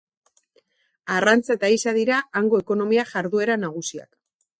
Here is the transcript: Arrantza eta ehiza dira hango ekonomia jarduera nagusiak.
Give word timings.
Arrantza 1.15 1.57
eta 1.59 1.69
ehiza 1.73 1.93
dira 1.97 2.21
hango 2.41 2.61
ekonomia 2.65 3.05
jarduera 3.13 3.59
nagusiak. 3.65 4.09